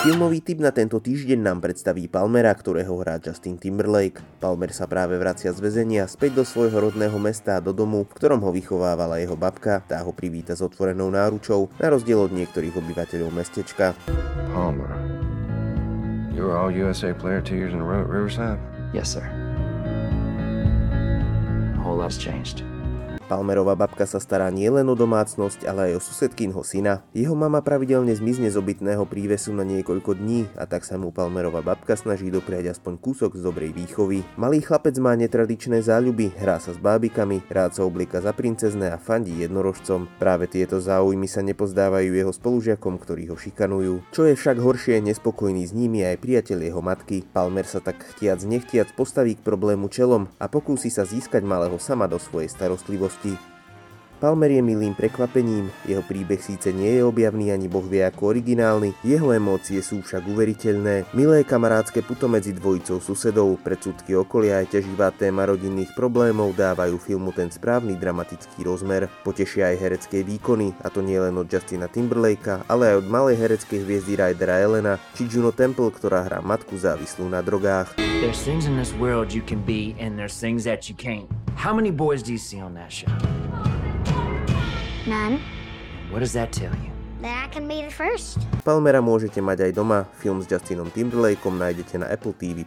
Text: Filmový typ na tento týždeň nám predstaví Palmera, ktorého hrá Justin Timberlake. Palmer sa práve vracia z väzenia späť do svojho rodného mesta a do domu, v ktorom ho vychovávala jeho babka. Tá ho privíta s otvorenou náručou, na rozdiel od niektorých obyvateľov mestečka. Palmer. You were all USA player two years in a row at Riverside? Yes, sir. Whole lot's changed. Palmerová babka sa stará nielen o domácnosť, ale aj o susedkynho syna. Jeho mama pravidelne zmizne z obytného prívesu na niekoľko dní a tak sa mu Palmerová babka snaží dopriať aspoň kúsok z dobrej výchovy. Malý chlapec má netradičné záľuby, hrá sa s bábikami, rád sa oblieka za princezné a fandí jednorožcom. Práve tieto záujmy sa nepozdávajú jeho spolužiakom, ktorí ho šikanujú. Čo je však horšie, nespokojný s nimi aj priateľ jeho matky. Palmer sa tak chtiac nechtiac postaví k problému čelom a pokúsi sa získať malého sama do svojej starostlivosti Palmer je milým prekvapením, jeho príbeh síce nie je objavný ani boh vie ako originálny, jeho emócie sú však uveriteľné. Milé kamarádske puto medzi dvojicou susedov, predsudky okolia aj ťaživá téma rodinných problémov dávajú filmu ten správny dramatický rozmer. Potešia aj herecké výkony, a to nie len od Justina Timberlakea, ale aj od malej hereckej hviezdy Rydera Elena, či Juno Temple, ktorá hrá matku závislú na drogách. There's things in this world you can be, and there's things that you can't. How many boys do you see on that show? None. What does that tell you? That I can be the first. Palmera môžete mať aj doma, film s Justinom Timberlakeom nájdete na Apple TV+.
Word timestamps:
Filmový 0.00 0.40
typ 0.40 0.64
na 0.64 0.72
tento 0.72 0.96
týždeň 0.96 1.44
nám 1.44 1.60
predstaví 1.60 2.08
Palmera, 2.08 2.48
ktorého 2.56 2.88
hrá 3.04 3.20
Justin 3.20 3.60
Timberlake. 3.60 4.24
Palmer 4.40 4.72
sa 4.72 4.88
práve 4.88 5.20
vracia 5.20 5.52
z 5.52 5.60
väzenia 5.60 6.08
späť 6.08 6.40
do 6.40 6.44
svojho 6.48 6.88
rodného 6.88 7.20
mesta 7.20 7.60
a 7.60 7.64
do 7.64 7.76
domu, 7.76 8.08
v 8.08 8.16
ktorom 8.16 8.40
ho 8.40 8.48
vychovávala 8.48 9.20
jeho 9.20 9.36
babka. 9.36 9.84
Tá 9.84 10.00
ho 10.00 10.08
privíta 10.16 10.56
s 10.56 10.64
otvorenou 10.64 11.12
náručou, 11.12 11.68
na 11.76 11.92
rozdiel 11.92 12.16
od 12.16 12.32
niektorých 12.32 12.80
obyvateľov 12.80 13.28
mestečka. 13.28 13.92
Palmer. 14.56 14.88
You 16.32 16.48
were 16.48 16.56
all 16.56 16.72
USA 16.72 17.12
player 17.12 17.44
two 17.44 17.60
years 17.60 17.76
in 17.76 17.84
a 17.84 17.84
row 17.84 18.00
at 18.00 18.08
Riverside? 18.08 18.56
Yes, 18.96 19.12
sir. 19.12 19.28
Whole 21.76 22.00
lot's 22.00 22.16
changed. 22.16 22.64
Palmerová 23.30 23.78
babka 23.78 24.10
sa 24.10 24.18
stará 24.18 24.50
nielen 24.50 24.90
o 24.90 24.98
domácnosť, 24.98 25.62
ale 25.70 25.94
aj 25.94 25.96
o 25.96 26.00
susedkynho 26.02 26.66
syna. 26.66 27.06
Jeho 27.14 27.38
mama 27.38 27.62
pravidelne 27.62 28.10
zmizne 28.10 28.50
z 28.50 28.58
obytného 28.58 29.06
prívesu 29.06 29.54
na 29.54 29.62
niekoľko 29.62 30.18
dní 30.18 30.50
a 30.58 30.66
tak 30.66 30.82
sa 30.82 30.98
mu 30.98 31.14
Palmerová 31.14 31.62
babka 31.62 31.94
snaží 31.94 32.26
dopriať 32.26 32.74
aspoň 32.74 32.98
kúsok 32.98 33.38
z 33.38 33.46
dobrej 33.46 33.70
výchovy. 33.70 34.26
Malý 34.34 34.58
chlapec 34.58 34.98
má 34.98 35.14
netradičné 35.14 35.78
záľuby, 35.78 36.34
hrá 36.42 36.58
sa 36.58 36.74
s 36.74 36.82
bábikami, 36.82 37.46
rád 37.46 37.78
sa 37.78 37.86
oblieka 37.86 38.18
za 38.18 38.34
princezné 38.34 38.90
a 38.90 38.98
fandí 38.98 39.38
jednorožcom. 39.46 40.10
Práve 40.18 40.50
tieto 40.50 40.82
záujmy 40.82 41.30
sa 41.30 41.46
nepozdávajú 41.46 42.10
jeho 42.10 42.34
spolužiakom, 42.34 42.98
ktorí 42.98 43.30
ho 43.30 43.38
šikanujú. 43.38 44.10
Čo 44.10 44.26
je 44.26 44.34
však 44.34 44.58
horšie, 44.58 44.98
nespokojný 45.06 45.70
s 45.70 45.70
nimi 45.70 46.02
aj 46.02 46.18
priateľ 46.18 46.66
jeho 46.66 46.82
matky. 46.82 47.22
Palmer 47.30 47.62
sa 47.62 47.78
tak 47.78 48.02
chtiac 48.10 48.42
nechtiac 48.42 48.90
postaví 48.98 49.38
k 49.38 49.46
problému 49.46 49.86
čelom 49.86 50.26
a 50.42 50.50
pokúsi 50.50 50.90
sa 50.90 51.06
získať 51.06 51.46
malého 51.46 51.78
sama 51.78 52.10
do 52.10 52.18
svojej 52.18 52.50
starostlivosti 52.50 53.19
Palmer 54.20 54.52
je 54.52 54.60
milým 54.60 54.92
prekvapením, 54.92 55.72
jeho 55.88 56.04
príbeh 56.04 56.44
síce 56.44 56.76
nie 56.76 57.00
je 57.00 57.08
objavný 57.08 57.56
ani 57.56 57.72
boh 57.72 57.88
vie 57.88 58.04
ako 58.04 58.36
originálny, 58.36 58.92
jeho 59.00 59.32
emócie 59.32 59.80
sú 59.80 60.04
však 60.04 60.28
uveriteľné. 60.28 61.08
Milé 61.16 61.40
kamarádske 61.40 62.04
puto 62.04 62.28
medzi 62.28 62.52
dvojicou 62.52 63.00
susedov, 63.00 63.56
predsudky 63.64 64.12
okolia 64.12 64.60
aj 64.60 64.76
ťaživá 64.76 65.16
téma 65.16 65.48
rodinných 65.48 65.96
problémov 65.96 66.52
dávajú 66.52 67.00
filmu 67.00 67.32
ten 67.32 67.48
správny 67.48 67.96
dramatický 67.96 68.60
rozmer. 68.60 69.08
Potešia 69.24 69.72
aj 69.72 69.80
herecké 69.88 70.20
výkony, 70.20 70.76
a 70.84 70.92
to 70.92 71.00
nie 71.00 71.16
len 71.16 71.32
od 71.40 71.48
Justina 71.48 71.88
Timberlakea, 71.88 72.68
ale 72.68 72.92
aj 72.92 72.96
od 73.00 73.06
malej 73.08 73.40
hereckej 73.40 73.88
hviezdy 73.88 74.20
Rydera 74.20 74.60
Elena, 74.60 75.00
či 75.16 75.32
Juno 75.32 75.48
Temple, 75.48 75.88
ktorá 75.96 76.28
hrá 76.28 76.44
matku 76.44 76.76
závislú 76.76 77.24
na 77.24 77.40
drogách. 77.40 77.96
There's 78.20 78.44
things 78.44 78.68
in 78.68 78.76
this 78.76 78.92
world 79.00 79.32
you 79.32 79.40
can 79.40 79.64
be, 79.64 79.96
and 79.96 80.20
there's 80.20 80.36
things 80.36 80.68
that 80.68 80.92
you 80.92 80.96
can't. 81.00 81.39
How 81.56 81.74
many 81.74 81.90
boys 81.90 82.22
do 82.22 82.32
you 82.32 82.38
see 82.38 82.60
on 82.60 82.74
that 82.74 82.92
show? 82.92 83.10
None. 85.06 85.40
What 86.10 86.20
does 86.20 86.32
that 86.32 86.52
tell 86.52 86.72
you? 86.72 86.90
That 87.22 87.44
I 87.44 87.48
can 87.52 87.68
be 87.68 87.82
the 87.82 87.90
first. 87.90 88.40
Palmera 88.64 89.04
môžete 89.04 89.44
mať 89.44 89.68
aj 89.68 89.72
doma, 89.76 90.08
film 90.20 90.40
s 90.40 90.48
Justinom 90.48 90.88
Timberlakeom 90.88 91.56
nájdete 91.60 92.00
na 92.00 92.08
Apple 92.08 92.32
TV+. 92.32 92.64